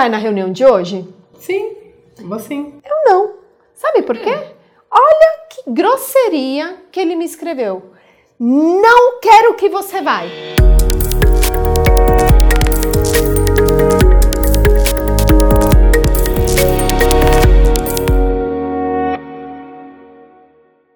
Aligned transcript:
vai 0.00 0.08
na 0.08 0.16
reunião 0.16 0.50
de 0.50 0.64
hoje? 0.64 1.06
Sim, 1.34 1.76
vou 2.22 2.38
sim. 2.38 2.80
Eu 2.82 3.04
não. 3.04 3.34
Sabe 3.74 4.00
por 4.00 4.16
quê? 4.16 4.32
Olha 4.90 5.46
que 5.50 5.70
grosseria 5.70 6.74
que 6.90 6.98
ele 6.98 7.14
me 7.14 7.26
escreveu. 7.26 7.82
Não 8.38 9.20
quero 9.20 9.52
que 9.56 9.68
você 9.68 10.00
vai. 10.00 10.26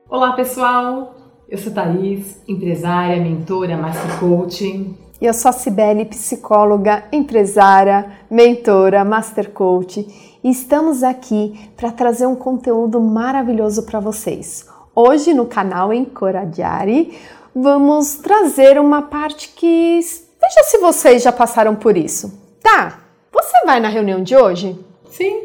Olá, 0.08 0.32
pessoal. 0.32 1.14
Eu 1.46 1.58
sou 1.58 1.74
Thaís, 1.74 2.42
empresária, 2.48 3.22
mentora, 3.22 3.76
master 3.76 4.18
coaching. 4.18 4.96
Eu 5.24 5.32
sou 5.32 5.48
a 5.48 5.52
Cibele, 5.52 6.04
psicóloga, 6.04 7.04
empresária, 7.10 8.18
mentora, 8.30 9.02
master 9.06 9.52
coach. 9.52 10.06
E 10.44 10.50
estamos 10.50 11.02
aqui 11.02 11.70
para 11.78 11.90
trazer 11.90 12.26
um 12.26 12.36
conteúdo 12.36 13.00
maravilhoso 13.00 13.84
para 13.84 14.00
vocês. 14.00 14.68
Hoje 14.94 15.32
no 15.32 15.46
canal 15.46 15.94
Encorajare, 15.94 17.18
vamos 17.54 18.16
trazer 18.16 18.78
uma 18.78 19.00
parte 19.00 19.48
que 19.48 19.98
veja 19.98 20.62
se 20.64 20.76
vocês 20.76 21.22
já 21.22 21.32
passaram 21.32 21.74
por 21.74 21.96
isso. 21.96 22.38
Tá? 22.62 23.00
Você 23.32 23.64
vai 23.64 23.80
na 23.80 23.88
reunião 23.88 24.22
de 24.22 24.36
hoje? 24.36 24.78
Sim, 25.10 25.42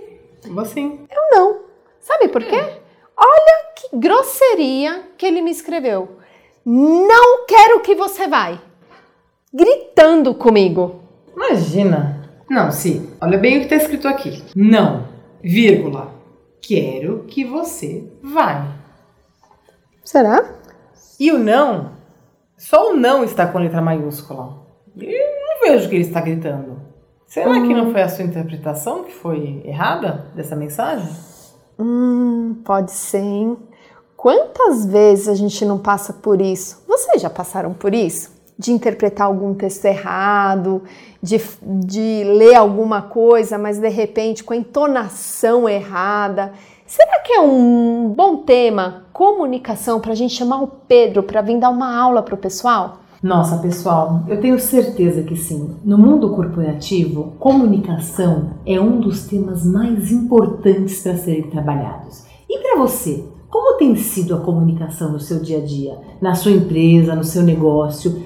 vou 0.50 0.66
sim. 0.66 1.08
Eu 1.10 1.38
não. 1.38 1.60
Sabe 2.02 2.28
por 2.28 2.44
quê? 2.44 2.62
Olha 3.16 3.74
que 3.78 3.96
grosseria 3.96 5.04
que 5.18 5.26
ele 5.26 5.42
me 5.42 5.52
escreveu. 5.52 6.18
Não 6.66 7.46
quero 7.46 7.80
que 7.80 7.96
você 7.96 8.28
vai 8.28 8.60
gritando 9.54 10.34
comigo. 10.34 11.02
Imagina. 11.36 12.30
Não, 12.50 12.72
sim. 12.72 13.10
Olha 13.22 13.38
bem 13.38 13.58
o 13.58 13.60
que 13.60 13.66
está 13.66 13.76
escrito 13.76 14.08
aqui. 14.08 14.44
Não, 14.56 15.08
vírgula. 15.42 16.14
Quero 16.62 17.26
que 17.28 17.46
você 17.46 18.12
vai. 18.22 18.68
Será? 20.04 20.56
E 21.20 21.32
o 21.32 21.38
não, 21.38 21.92
só 22.58 22.92
o 22.92 22.96
não 22.96 23.24
está 23.24 23.48
com 23.48 23.60
letra 23.60 23.82
maiúscula. 23.82 24.66
Eu 24.98 25.08
não 25.08 25.62
vejo 25.62 25.88
que 25.88 25.96
ele 25.96 26.04
está 26.04 26.22
gritando. 26.22 26.82
Será 27.28 27.52
hum. 27.52 27.68
que 27.68 27.74
não 27.74 27.92
foi 27.92 28.02
a 28.02 28.10
sua 28.10 28.26
interpretação 28.26 29.04
que 29.04 29.14
foi 29.14 29.62
errada 29.64 30.26
dessa 30.36 30.56
mensagem? 30.56 31.10
Hum, 31.78 32.62
pode 32.66 32.92
ser, 32.92 33.20
hein? 33.20 33.58
Quantas 34.18 34.86
vezes 34.86 35.28
a 35.30 35.36
gente 35.36 35.64
não 35.64 35.78
passa 35.78 36.12
por 36.12 36.42
isso? 36.42 36.84
Vocês 36.88 37.22
já 37.22 37.30
passaram 37.30 37.74
por 37.74 37.94
isso? 37.94 38.39
De 38.60 38.74
interpretar 38.74 39.28
algum 39.28 39.54
texto 39.54 39.86
errado, 39.86 40.84
de, 41.24 41.42
de 41.64 42.26
ler 42.26 42.56
alguma 42.56 43.02
coisa, 43.02 43.58
mas 43.58 43.80
de 43.80 43.88
repente 43.88 44.44
com 44.44 44.52
a 44.52 44.58
entonação 44.58 45.70
errada. 45.70 46.52
Será 46.86 47.22
que 47.22 47.32
é 47.32 47.40
um 47.40 48.10
bom 48.10 48.38
tema 48.38 49.06
comunicação 49.14 50.02
para 50.02 50.12
a 50.12 50.16
gente 50.16 50.34
chamar 50.34 50.62
o 50.62 50.68
Pedro 50.68 51.24
para 51.24 51.42
vir 51.42 51.58
dar 51.58 51.70
uma 51.70 51.98
aula 51.98 52.22
para 52.22 52.36
o 52.36 52.38
pessoal? 52.38 52.98
Nossa, 53.24 53.58
pessoal, 53.58 54.24
eu 54.28 54.42
tenho 54.42 54.60
certeza 54.60 55.24
que 55.24 55.38
sim. 55.38 55.76
No 55.84 55.98
mundo 55.98 56.30
corporativo, 56.32 57.34
comunicação 57.40 58.52
é 58.66 58.80
um 58.80 59.00
dos 59.00 59.28
temas 59.28 59.66
mais 59.66 60.12
importantes 60.12 61.02
para 61.02 61.18
serem 61.18 61.44
trabalhados. 61.44 62.24
E 62.50 62.60
para 62.60 62.78
você, 62.78 63.26
como 63.50 63.78
tem 63.78 63.96
sido 63.96 64.36
a 64.36 64.40
comunicação 64.40 65.12
no 65.12 65.20
seu 65.20 65.40
dia 65.40 65.58
a 65.60 65.62
dia, 65.62 65.98
na 66.22 66.36
sua 66.36 66.52
empresa, 66.52 67.16
no 67.16 67.24
seu 67.24 67.44
negócio? 67.44 68.24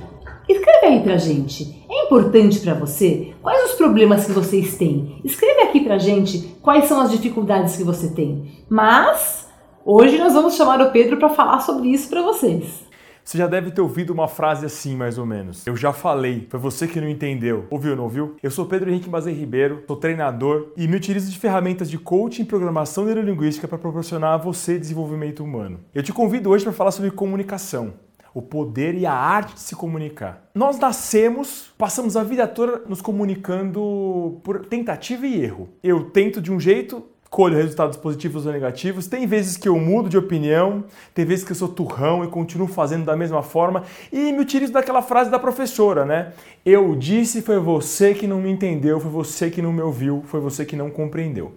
Escreve 0.48 0.86
aí 0.88 1.00
pra 1.02 1.18
gente. 1.18 1.86
É 1.90 2.06
importante 2.06 2.60
para 2.60 2.74
você? 2.74 3.34
Quais 3.42 3.72
os 3.72 3.78
problemas 3.78 4.26
que 4.26 4.32
vocês 4.32 4.76
têm? 4.76 5.22
Escreve 5.24 5.62
aqui 5.62 5.80
pra 5.82 5.98
gente 5.98 6.58
quais 6.62 6.86
são 6.86 7.00
as 7.00 7.12
dificuldades 7.12 7.78
que 7.78 7.84
você 7.84 8.10
tem. 8.14 8.66
Mas 8.70 9.48
hoje 9.86 10.18
nós 10.18 10.34
vamos 10.34 10.56
chamar 10.56 10.82
o 10.82 10.92
Pedro 10.92 11.18
para 11.18 11.30
falar 11.30 11.60
sobre 11.62 11.88
isso 11.90 12.10
para 12.10 12.22
vocês. 12.22 12.84
Você 13.24 13.38
já 13.38 13.48
deve 13.48 13.72
ter 13.72 13.80
ouvido 13.80 14.12
uma 14.12 14.28
frase 14.28 14.66
assim, 14.66 14.98
mais 14.98 15.18
ou 15.18 15.26
menos. 15.26 15.66
Eu 15.66 15.78
já 15.78 15.94
falei, 15.94 16.46
foi 16.50 16.60
você 16.60 16.86
que 16.86 17.00
não 17.00 17.08
entendeu. 17.08 17.66
Ouviu, 17.70 17.96
não 17.96 18.04
ouviu? 18.04 18.36
Eu 18.44 18.52
sou 18.52 18.66
Pedro 18.66 18.90
Henrique 18.90 19.08
Bazei 19.08 19.34
Ribeiro, 19.34 19.84
sou 19.88 19.96
treinador 19.96 20.74
e 20.76 20.90
me 20.90 20.98
utilizo 20.98 21.32
de 21.32 21.40
ferramentas 21.40 21.90
de 21.90 21.98
coaching 21.98 22.42
e 22.42 22.46
programação 22.46 23.06
neurolinguística 23.06 23.66
para 23.66 23.78
proporcionar 23.78 24.34
a 24.34 24.38
você 24.38 24.78
desenvolvimento 24.78 25.42
humano. 25.42 25.80
Eu 25.96 26.04
te 26.04 26.12
convido 26.12 26.50
hoje 26.50 26.66
para 26.66 26.74
falar 26.74 26.92
sobre 26.92 27.12
comunicação 27.12 27.94
o 28.34 28.42
poder 28.42 28.96
e 28.96 29.06
a 29.06 29.14
arte 29.14 29.54
de 29.54 29.60
se 29.60 29.76
comunicar. 29.76 30.50
Nós 30.56 30.80
nascemos, 30.80 31.72
passamos 31.78 32.18
a 32.18 32.24
vida 32.24 32.48
toda 32.48 32.82
nos 32.88 33.02
comunicando 33.02 34.40
por 34.44 34.66
tentativa 34.66 35.26
e 35.28 35.42
erro. 35.42 35.70
Eu 35.84 36.06
tento 36.06 36.42
de 36.42 36.52
um 36.52 36.60
jeito, 36.60 37.04
colho 37.30 37.58
resultados 37.58 37.98
positivos 37.98 38.46
ou 38.46 38.52
negativos. 38.52 39.08
Tem 39.08 39.26
vezes 39.26 39.58
que 39.58 39.68
eu 39.68 39.78
mudo 39.80 40.08
de 40.08 40.18
opinião, 40.18 40.84
tem 41.16 41.26
vezes 41.26 41.44
que 41.44 41.52
eu 41.52 41.56
sou 41.56 41.68
turrão 41.68 42.24
e 42.24 42.28
continuo 42.28 42.68
fazendo 42.68 43.06
da 43.06 43.16
mesma 43.16 43.42
forma 43.42 43.84
e 44.12 44.32
me 44.32 44.40
utilizo 44.40 44.72
daquela 44.72 45.02
frase 45.02 45.32
da 45.32 45.40
professora, 45.40 46.06
né? 46.06 46.34
Eu 46.64 46.96
disse, 46.96 47.42
foi 47.42 47.60
você 47.60 48.14
que 48.14 48.28
não 48.28 48.40
me 48.40 48.52
entendeu, 48.52 49.00
foi 49.00 49.10
você 49.10 49.50
que 49.50 49.64
não 49.64 49.74
me 49.74 49.82
ouviu, 49.82 50.24
foi 50.28 50.40
você 50.40 50.64
que 50.64 50.76
não 50.76 50.92
compreendeu. 50.92 51.54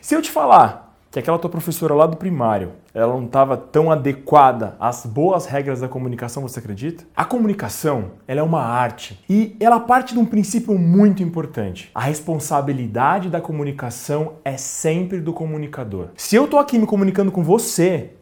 Se 0.00 0.14
eu 0.14 0.20
te 0.20 0.30
falar 0.30 0.91
que 1.12 1.18
aquela 1.18 1.38
tua 1.38 1.50
professora 1.50 1.94
lá 1.94 2.06
do 2.06 2.16
primário, 2.16 2.72
ela 2.94 3.12
não 3.12 3.26
estava 3.26 3.54
tão 3.54 3.92
adequada 3.92 4.74
às 4.80 5.04
boas 5.04 5.44
regras 5.44 5.80
da 5.80 5.88
comunicação, 5.88 6.42
você 6.42 6.58
acredita? 6.58 7.04
A 7.14 7.22
comunicação, 7.22 8.12
ela 8.26 8.40
é 8.40 8.42
uma 8.42 8.62
arte 8.62 9.22
e 9.28 9.54
ela 9.60 9.78
parte 9.78 10.14
de 10.14 10.18
um 10.18 10.24
princípio 10.24 10.76
muito 10.78 11.22
importante. 11.22 11.90
A 11.94 12.00
responsabilidade 12.00 13.28
da 13.28 13.42
comunicação 13.42 14.36
é 14.42 14.56
sempre 14.56 15.20
do 15.20 15.34
comunicador. 15.34 16.08
Se 16.16 16.34
eu 16.34 16.48
tô 16.48 16.58
aqui 16.58 16.78
me 16.78 16.86
comunicando 16.86 17.30
com 17.30 17.44
você, 17.44 18.12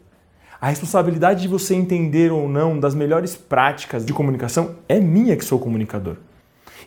a 0.59 0.67
responsabilidade 0.67 1.43
de 1.43 1.47
você 1.47 1.73
entender 1.73 2.29
ou 2.29 2.49
não 2.49 2.77
das 2.77 2.93
melhores 2.93 3.37
práticas 3.37 4.05
de 4.05 4.11
comunicação 4.11 4.75
é 4.89 4.99
minha 4.99 5.37
que 5.37 5.45
sou 5.45 5.57
comunicador. 5.57 6.17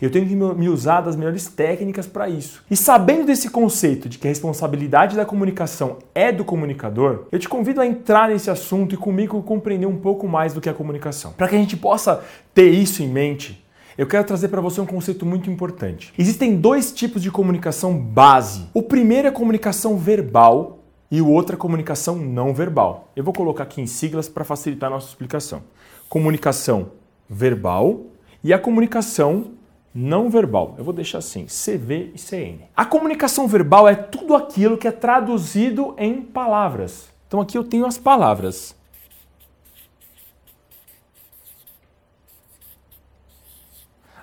Eu 0.01 0.11
tenho 0.11 0.27
que 0.27 0.35
me 0.35 0.69
usar 0.69 1.01
das 1.01 1.17
melhores 1.17 1.47
técnicas 1.47 2.07
para 2.07 2.29
isso. 2.29 2.63
E 2.71 2.77
sabendo 2.77 3.27
desse 3.27 3.49
conceito 3.49 4.09
de 4.09 4.19
que 4.19 4.27
a 4.27 4.31
responsabilidade 4.31 5.17
da 5.17 5.25
comunicação 5.25 5.99
é 6.15 6.33
do 6.33 6.45
comunicador, 6.45 7.27
eu 7.31 7.39
te 7.39 7.49
convido 7.49 7.81
a 7.81 7.87
entrar 7.87 8.29
nesse 8.29 8.51
assunto 8.51 8.95
e 8.95 8.99
comigo 8.99 9.43
compreender 9.43 9.87
um 9.87 9.97
pouco 9.97 10.29
mais 10.29 10.53
do 10.53 10.61
que 10.61 10.69
é 10.69 10.73
a 10.73 10.75
comunicação. 10.75 11.33
Para 11.33 11.49
que 11.49 11.57
a 11.57 11.59
gente 11.59 11.77
possa 11.77 12.23
ter 12.53 12.71
isso 12.71 13.03
em 13.03 13.09
mente, 13.09 13.65
eu 13.97 14.07
quero 14.07 14.25
trazer 14.25 14.49
para 14.49 14.61
você 14.61 14.81
um 14.81 14.87
conceito 14.87 15.25
muito 15.25 15.49
importante. 15.49 16.13
Existem 16.19 16.57
dois 16.57 16.93
tipos 16.93 17.23
de 17.23 17.31
comunicação 17.31 17.97
base. 17.97 18.67
O 18.75 18.83
primeiro 18.83 19.29
é 19.29 19.31
a 19.31 19.33
comunicação 19.33 19.97
verbal 19.97 20.81
e 21.11 21.21
o 21.21 21.31
outro 21.31 21.55
é 21.55 21.57
a 21.57 21.61
comunicação 21.61 22.17
não 22.17 22.53
verbal. 22.53 23.13
Eu 23.15 23.23
vou 23.23 23.33
colocar 23.33 23.63
aqui 23.63 23.81
em 23.81 23.87
siglas 23.87 24.29
para 24.29 24.43
facilitar 24.43 24.91
a 24.91 24.95
nossa 24.95 25.09
explicação. 25.09 25.63
Comunicação 26.09 26.91
verbal 27.31 28.01
e 28.43 28.53
a 28.53 28.59
comunicação 28.59 29.53
não 29.95 30.29
verbal. 30.29 30.75
Eu 30.77 30.83
vou 30.83 30.93
deixar 30.93 31.19
assim, 31.19 31.47
CV 31.47 32.11
e 32.15 32.19
CN. 32.19 32.65
A 32.77 32.85
comunicação 32.85 33.47
verbal 33.47 33.87
é 33.87 33.95
tudo 33.95 34.35
aquilo 34.35 34.77
que 34.77 34.89
é 34.89 34.91
traduzido 34.91 35.95
em 35.97 36.21
palavras. 36.21 37.13
Então 37.29 37.41
aqui 37.41 37.57
eu 37.57 37.63
tenho 37.63 37.87
as 37.87 37.97
palavras. 37.97 38.75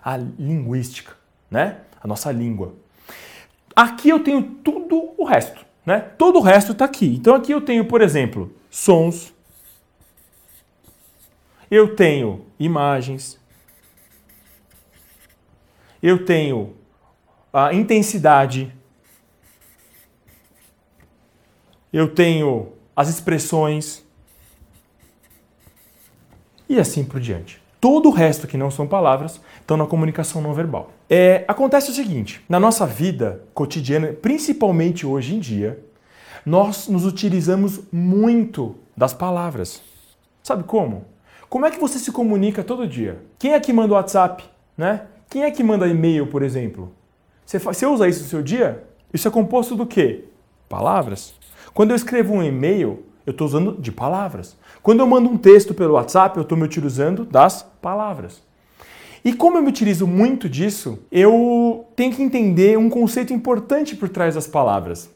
A 0.03 0.17
linguística, 0.17 1.15
né? 1.49 1.81
A 2.03 2.07
nossa 2.07 2.31
língua. 2.31 2.73
Aqui 3.73 4.09
eu 4.09 4.21
tenho 4.21 4.43
tudo 4.63 5.13
o 5.17 5.23
resto, 5.23 5.65
né? 5.85 5.99
Todo 5.99 6.39
o 6.39 6.41
resto 6.41 6.73
está 6.73 6.83
aqui. 6.85 7.15
Então 7.15 7.33
aqui 7.33 7.53
eu 7.53 7.61
tenho, 7.61 7.85
por 7.85 8.01
exemplo, 8.01 8.53
sons. 8.69 9.33
Eu 11.69 11.95
tenho 11.95 12.45
imagens, 12.59 13.39
eu 16.01 16.25
tenho 16.25 16.73
a 17.53 17.73
intensidade, 17.73 18.73
eu 21.91 22.13
tenho 22.13 22.73
as 22.95 23.09
expressões 23.09 24.03
e 26.67 26.79
assim 26.79 27.03
por 27.03 27.19
diante. 27.19 27.61
Todo 27.79 28.09
o 28.09 28.11
resto 28.11 28.47
que 28.47 28.57
não 28.57 28.69
são 28.69 28.87
palavras 28.87 29.41
estão 29.59 29.75
na 29.75 29.85
comunicação 29.85 30.41
não 30.41 30.53
verbal. 30.53 30.91
É, 31.09 31.43
acontece 31.47 31.89
o 31.91 31.93
seguinte: 31.93 32.41
na 32.47 32.59
nossa 32.59 32.85
vida 32.85 33.43
cotidiana, 33.53 34.13
principalmente 34.13 35.05
hoje 35.05 35.35
em 35.35 35.39
dia, 35.39 35.83
nós 36.45 36.87
nos 36.87 37.05
utilizamos 37.05 37.81
muito 37.91 38.75
das 38.95 39.13
palavras. 39.13 39.81
Sabe 40.43 40.63
como? 40.63 41.05
Como 41.49 41.65
é 41.65 41.71
que 41.71 41.79
você 41.79 41.99
se 41.99 42.11
comunica 42.11 42.63
todo 42.63 42.87
dia? 42.87 43.21
Quem 43.37 43.53
é 43.53 43.59
que 43.59 43.73
manda 43.73 43.93
o 43.93 43.95
WhatsApp, 43.95 44.43
né? 44.77 45.07
Quem 45.31 45.43
é 45.43 45.49
que 45.49 45.63
manda 45.63 45.87
e-mail, 45.87 46.27
por 46.27 46.43
exemplo? 46.43 46.91
Você, 47.45 47.57
você 47.57 47.85
usa 47.85 48.05
isso 48.05 48.23
no 48.23 48.27
seu 48.27 48.41
dia? 48.41 48.83
Isso 49.13 49.29
é 49.29 49.31
composto 49.31 49.77
do 49.77 49.85
quê? 49.85 50.25
Palavras. 50.67 51.33
Quando 51.73 51.91
eu 51.91 51.95
escrevo 51.95 52.33
um 52.33 52.43
e-mail, 52.43 53.05
eu 53.25 53.31
estou 53.31 53.47
usando 53.47 53.77
de 53.79 53.93
palavras. 53.93 54.57
Quando 54.83 54.99
eu 54.99 55.07
mando 55.07 55.29
um 55.29 55.37
texto 55.37 55.73
pelo 55.73 55.93
WhatsApp, 55.93 56.35
eu 56.35 56.41
estou 56.41 56.57
me 56.57 56.65
utilizando 56.65 57.23
das 57.23 57.63
palavras. 57.81 58.43
E 59.23 59.31
como 59.31 59.57
eu 59.57 59.61
me 59.61 59.69
utilizo 59.69 60.05
muito 60.05 60.49
disso, 60.49 60.99
eu 61.09 61.85
tenho 61.95 62.13
que 62.13 62.21
entender 62.21 62.77
um 62.77 62.89
conceito 62.89 63.31
importante 63.31 63.95
por 63.95 64.09
trás 64.09 64.35
das 64.35 64.47
palavras. 64.47 65.09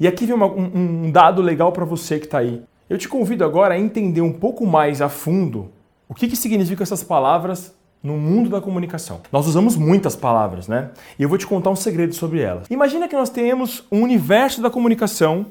E 0.00 0.08
aqui 0.08 0.26
vem 0.26 0.34
uma, 0.34 0.46
um, 0.46 1.04
um 1.04 1.12
dado 1.12 1.40
legal 1.40 1.70
para 1.70 1.84
você 1.84 2.18
que 2.18 2.24
está 2.24 2.38
aí. 2.38 2.60
Eu 2.90 2.98
te 2.98 3.08
convido 3.08 3.44
agora 3.44 3.74
a 3.74 3.78
entender 3.78 4.20
um 4.20 4.32
pouco 4.32 4.66
mais 4.66 5.00
a 5.00 5.08
fundo 5.08 5.70
o 6.08 6.14
que, 6.14 6.26
que 6.26 6.34
significam 6.34 6.82
essas 6.82 7.04
palavras 7.04 7.72
no 8.04 8.18
mundo 8.18 8.50
da 8.50 8.60
comunicação. 8.60 9.22
Nós 9.32 9.46
usamos 9.46 9.76
muitas 9.76 10.14
palavras, 10.14 10.68
né? 10.68 10.90
E 11.18 11.22
eu 11.22 11.28
vou 11.28 11.38
te 11.38 11.46
contar 11.46 11.70
um 11.70 11.76
segredo 11.76 12.14
sobre 12.14 12.40
elas. 12.40 12.66
Imagina 12.68 13.08
que 13.08 13.16
nós 13.16 13.30
temos 13.30 13.82
um 13.90 14.02
universo 14.02 14.60
da 14.60 14.68
comunicação 14.68 15.46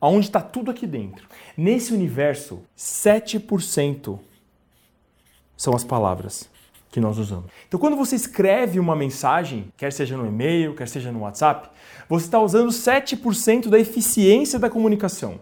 onde 0.00 0.26
está 0.26 0.40
tudo 0.40 0.72
aqui 0.72 0.88
dentro. 0.88 1.28
Nesse 1.56 1.94
universo, 1.94 2.62
7% 2.76 4.18
são 5.56 5.74
as 5.74 5.84
palavras 5.84 6.50
que 6.90 7.00
nós 7.00 7.16
usamos. 7.16 7.46
Então, 7.68 7.78
quando 7.78 7.96
você 7.96 8.16
escreve 8.16 8.80
uma 8.80 8.96
mensagem, 8.96 9.72
quer 9.76 9.92
seja 9.92 10.16
no 10.16 10.26
e-mail, 10.26 10.74
quer 10.74 10.88
seja 10.88 11.12
no 11.12 11.20
WhatsApp, 11.20 11.68
você 12.08 12.24
está 12.24 12.40
usando 12.40 12.70
7% 12.70 13.68
da 13.68 13.78
eficiência 13.78 14.58
da 14.58 14.68
comunicação. 14.68 15.38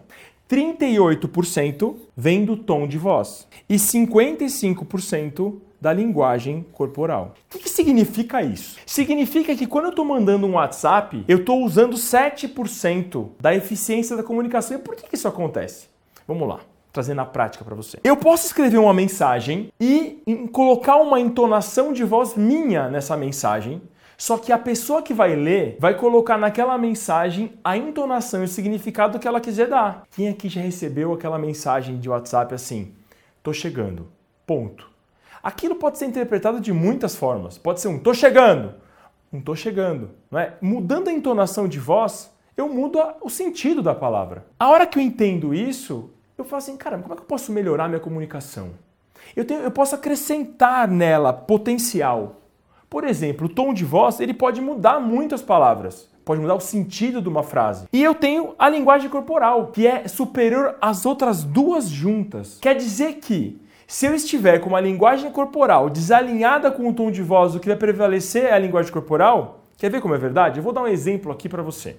38% 0.47 1.95
vem 2.15 2.45
do 2.45 2.55
tom 2.55 2.87
de 2.87 2.97
voz 2.97 3.47
e 3.67 3.75
55% 3.75 5.66
da 5.79 5.93
linguagem 5.93 6.65
corporal. 6.73 7.33
O 7.53 7.57
que, 7.57 7.69
significa 7.69 8.41
isso? 8.41 8.77
Significa 8.85 9.55
que 9.55 9.67
quando 9.67 9.85
eu 9.85 9.89
estou 9.91 10.05
mandando 10.05 10.47
um 10.47 10.53
WhatsApp, 10.53 11.23
eu 11.27 11.39
estou 11.39 11.63
usando 11.63 11.95
7% 11.95 13.29
da 13.39 13.53
eficiência 13.53 14.15
da 14.15 14.23
comunicação. 14.23 14.77
E 14.77 14.79
por 14.79 14.95
que, 14.95 15.15
isso 15.15 15.27
acontece? 15.27 15.87
Vamos 16.27 16.47
lá 16.47 16.59
trazer 16.91 17.13
na 17.13 17.25
prática 17.25 17.63
para 17.63 17.75
você. 17.75 17.99
Eu 18.03 18.17
posso 18.17 18.47
escrever 18.47 18.79
uma 18.79 18.93
mensagem 18.93 19.71
e 19.79 20.23
colocar 20.51 20.95
uma 20.95 21.19
entonação 21.19 21.93
de 21.93 22.03
voz 22.03 22.35
minha 22.35 22.89
nessa 22.89 23.15
mensagem, 23.15 23.79
só 24.17 24.35
que 24.35 24.51
a 24.51 24.57
pessoa 24.57 25.03
que 25.03 25.13
vai 25.13 25.35
ler 25.35 25.77
vai 25.79 25.93
colocar 25.93 26.39
naquela 26.39 26.75
mensagem 26.75 27.53
a 27.63 27.77
entonação 27.77 28.41
e 28.41 28.45
o 28.45 28.47
significado 28.47 29.19
que 29.19 29.27
ela 29.27 29.39
quiser 29.39 29.67
dar. 29.67 30.03
Quem 30.09 30.27
aqui 30.27 30.49
já 30.49 30.59
recebeu 30.59 31.13
aquela 31.13 31.37
mensagem 31.37 31.99
de 31.99 32.09
WhatsApp 32.09 32.55
assim? 32.55 32.95
Tô 33.43 33.53
chegando. 33.53 34.07
Ponto. 34.47 34.96
Aquilo 35.47 35.75
pode 35.75 35.97
ser 35.97 36.07
interpretado 36.07 36.59
de 36.59 36.73
muitas 36.73 37.15
formas. 37.15 37.57
Pode 37.57 37.79
ser 37.79 37.87
um 37.87 37.97
tô 37.97 38.13
chegando, 38.13 38.73
um 39.31 39.39
tô 39.39 39.55
chegando, 39.55 40.09
não 40.29 40.37
é? 40.37 40.55
Mudando 40.59 41.07
a 41.07 41.13
entonação 41.13 41.69
de 41.69 41.79
voz, 41.79 42.29
eu 42.57 42.67
mudo 42.67 42.99
o 43.21 43.29
sentido 43.29 43.81
da 43.81 43.95
palavra. 43.95 44.45
A 44.59 44.67
hora 44.67 44.85
que 44.85 44.99
eu 44.99 45.01
entendo 45.01 45.53
isso, 45.53 46.09
eu 46.37 46.43
falo 46.43 46.57
assim, 46.57 46.75
cara, 46.75 46.97
como 46.97 47.13
é 47.13 47.15
que 47.15 47.21
eu 47.21 47.27
posso 47.27 47.53
melhorar 47.53 47.87
minha 47.87 48.01
comunicação? 48.01 48.71
Eu, 49.37 49.45
tenho, 49.45 49.61
eu 49.61 49.71
posso 49.71 49.95
acrescentar 49.95 50.85
nela 50.85 51.31
potencial. 51.31 52.41
Por 52.89 53.05
exemplo, 53.05 53.45
o 53.45 53.49
tom 53.49 53.73
de 53.73 53.85
voz 53.85 54.19
ele 54.19 54.33
pode 54.33 54.59
mudar 54.59 54.99
muitas 54.99 55.41
palavras, 55.41 56.09
pode 56.25 56.41
mudar 56.41 56.55
o 56.55 56.59
sentido 56.59 57.21
de 57.21 57.29
uma 57.29 57.41
frase. 57.41 57.87
E 57.93 58.03
eu 58.03 58.13
tenho 58.13 58.53
a 58.59 58.67
linguagem 58.67 59.09
corporal, 59.09 59.67
que 59.67 59.87
é 59.87 60.09
superior 60.09 60.75
às 60.81 61.05
outras 61.05 61.45
duas 61.45 61.87
juntas. 61.87 62.59
Quer 62.61 62.75
dizer 62.75 63.19
que 63.21 63.65
se 63.87 64.05
eu 64.05 64.13
estiver 64.13 64.59
com 64.59 64.67
uma 64.69 64.81
linguagem 64.81 65.31
corporal 65.31 65.89
desalinhada 65.89 66.69
com 66.69 66.89
o 66.89 66.93
tom 66.93 67.09
de 67.09 67.23
voz, 67.23 67.55
o 67.55 67.59
que 67.59 67.69
vai 67.69 67.77
prevalecer 67.77 68.43
é 68.45 68.53
a 68.53 68.59
linguagem 68.59 68.91
corporal. 68.91 69.63
Quer 69.77 69.89
ver 69.89 70.01
como 70.01 70.13
é 70.13 70.17
verdade? 70.17 70.59
Eu 70.59 70.63
vou 70.63 70.73
dar 70.73 70.81
um 70.81 70.87
exemplo 70.87 71.31
aqui 71.31 71.47
para 71.47 71.63
você. 71.63 71.95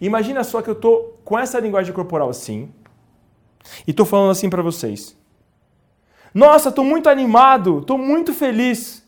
Imagina 0.00 0.42
só 0.42 0.60
que 0.60 0.68
eu 0.68 0.74
tô 0.74 1.12
com 1.24 1.38
essa 1.38 1.60
linguagem 1.60 1.92
corporal 1.92 2.28
assim, 2.28 2.70
e 3.86 3.92
tô 3.92 4.04
falando 4.04 4.30
assim 4.30 4.50
para 4.50 4.62
vocês. 4.62 5.16
Nossa, 6.34 6.72
tô 6.72 6.82
muito 6.82 7.08
animado, 7.08 7.82
tô 7.82 7.96
muito 7.96 8.32
feliz. 8.32 9.06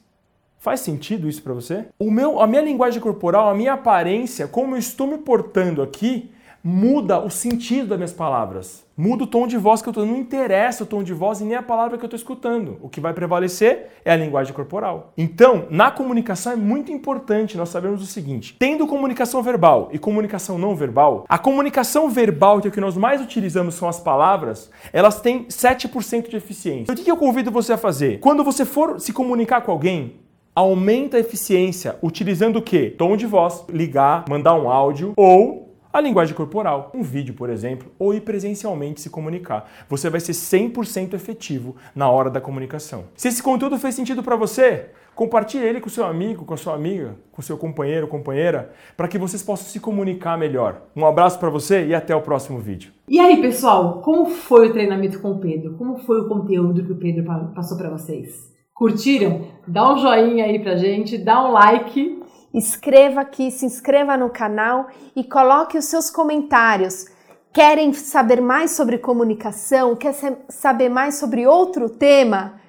Faz 0.58 0.80
sentido 0.80 1.28
isso 1.28 1.42
para 1.42 1.54
você? 1.54 1.86
O 1.98 2.10
meu, 2.10 2.40
a 2.40 2.46
minha 2.46 2.62
linguagem 2.62 3.00
corporal, 3.00 3.48
a 3.48 3.54
minha 3.54 3.72
aparência, 3.72 4.46
como 4.46 4.74
eu 4.74 4.78
estou 4.78 5.08
me 5.08 5.18
portando 5.18 5.82
aqui, 5.82 6.30
muda 6.62 7.18
o 7.18 7.28
sentido 7.28 7.88
das 7.88 7.98
minhas 7.98 8.12
palavras. 8.12 8.84
Muda 8.96 9.24
o 9.24 9.26
tom 9.26 9.46
de 9.46 9.56
voz 9.56 9.82
que 9.82 9.88
eu 9.88 9.90
estou. 9.90 10.06
Não 10.06 10.16
interessa 10.16 10.84
o 10.84 10.86
tom 10.86 11.02
de 11.02 11.12
voz 11.12 11.40
e 11.40 11.44
nem 11.44 11.56
a 11.56 11.62
palavra 11.62 11.98
que 11.98 12.04
eu 12.04 12.06
estou 12.06 12.16
escutando. 12.16 12.78
O 12.80 12.88
que 12.88 13.00
vai 13.00 13.12
prevalecer 13.12 13.88
é 14.04 14.12
a 14.12 14.16
linguagem 14.16 14.52
corporal. 14.52 15.12
Então, 15.16 15.66
na 15.70 15.90
comunicação 15.90 16.52
é 16.52 16.56
muito 16.56 16.92
importante 16.92 17.56
nós 17.56 17.70
sabermos 17.70 18.02
o 18.02 18.06
seguinte: 18.06 18.54
tendo 18.58 18.86
comunicação 18.86 19.42
verbal 19.42 19.88
e 19.92 19.98
comunicação 19.98 20.58
não 20.58 20.76
verbal, 20.76 21.24
a 21.28 21.38
comunicação 21.38 22.08
verbal, 22.08 22.60
que 22.60 22.68
é 22.68 22.70
o 22.70 22.72
que 22.72 22.80
nós 22.80 22.96
mais 22.96 23.20
utilizamos 23.20 23.74
são 23.74 23.88
as 23.88 23.98
palavras, 23.98 24.70
elas 24.92 25.20
têm 25.20 25.46
7% 25.46 26.28
de 26.28 26.36
eficiência. 26.36 26.82
Então, 26.82 26.94
o 26.94 26.98
que 26.98 27.10
eu 27.10 27.16
convido 27.16 27.50
você 27.50 27.72
a 27.72 27.78
fazer? 27.78 28.20
Quando 28.20 28.44
você 28.44 28.64
for 28.64 29.00
se 29.00 29.12
comunicar 29.12 29.62
com 29.62 29.72
alguém, 29.72 30.16
aumenta 30.54 31.16
a 31.16 31.20
eficiência 31.20 31.96
utilizando 32.02 32.56
o 32.56 32.62
quê? 32.62 32.94
Tom 32.96 33.16
de 33.16 33.26
voz, 33.26 33.64
ligar, 33.68 34.24
mandar 34.28 34.54
um 34.54 34.70
áudio 34.70 35.14
ou 35.16 35.61
a 35.92 36.00
linguagem 36.00 36.34
corporal, 36.34 36.90
um 36.94 37.02
vídeo, 37.02 37.34
por 37.34 37.50
exemplo, 37.50 37.92
ou 37.98 38.14
ir 38.14 38.22
presencialmente 38.22 39.00
se 39.00 39.10
comunicar. 39.10 39.70
Você 39.90 40.08
vai 40.08 40.20
ser 40.20 40.32
100% 40.32 41.12
efetivo 41.12 41.76
na 41.94 42.08
hora 42.08 42.30
da 42.30 42.40
comunicação. 42.40 43.04
Se 43.14 43.28
esse 43.28 43.42
conteúdo 43.42 43.78
fez 43.78 43.94
sentido 43.94 44.22
para 44.22 44.34
você, 44.34 44.86
compartilhe 45.14 45.66
ele 45.66 45.80
com 45.82 45.90
seu 45.90 46.06
amigo, 46.06 46.46
com 46.46 46.54
a 46.54 46.56
sua 46.56 46.74
amiga, 46.74 47.16
com 47.30 47.42
seu 47.42 47.58
companheiro, 47.58 48.08
companheira, 48.08 48.72
para 48.96 49.06
que 49.06 49.18
vocês 49.18 49.42
possam 49.42 49.66
se 49.66 49.80
comunicar 49.80 50.38
melhor. 50.38 50.82
Um 50.96 51.04
abraço 51.04 51.38
para 51.38 51.50
você 51.50 51.86
e 51.86 51.94
até 51.94 52.16
o 52.16 52.22
próximo 52.22 52.58
vídeo. 52.58 52.90
E 53.06 53.20
aí, 53.20 53.42
pessoal, 53.42 54.00
como 54.00 54.30
foi 54.30 54.68
o 54.68 54.72
treinamento 54.72 55.20
com 55.20 55.32
o 55.32 55.40
Pedro? 55.40 55.74
Como 55.76 55.98
foi 55.98 56.20
o 56.20 56.28
conteúdo 56.28 56.84
que 56.84 56.92
o 56.92 56.98
Pedro 56.98 57.24
passou 57.54 57.76
para 57.76 57.90
vocês? 57.90 58.50
Curtiram? 58.72 59.48
Dá 59.68 59.92
um 59.92 59.98
joinha 59.98 60.46
aí 60.46 60.58
pra 60.58 60.76
gente, 60.76 61.18
dá 61.18 61.46
um 61.46 61.52
like 61.52 62.21
Escreva 62.52 63.22
aqui, 63.22 63.50
se 63.50 63.64
inscreva 63.64 64.16
no 64.16 64.28
canal 64.28 64.88
e 65.16 65.24
coloque 65.24 65.78
os 65.78 65.86
seus 65.86 66.10
comentários. 66.10 67.06
Querem 67.52 67.92
saber 67.92 68.40
mais 68.40 68.72
sobre 68.72 68.98
comunicação? 68.98 69.96
Quer 69.96 70.14
saber 70.48 70.88
mais 70.88 71.16
sobre 71.16 71.46
outro 71.46 71.88
tema? 71.88 72.60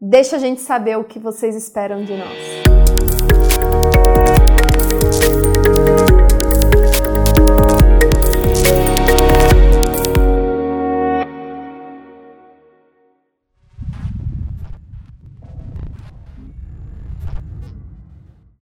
Deixa 0.00 0.36
a 0.36 0.38
gente 0.38 0.60
saber 0.60 0.98
o 0.98 1.04
que 1.04 1.18
vocês 1.18 1.54
esperam 1.54 2.04
de 2.04 2.16
nós. 2.16 2.81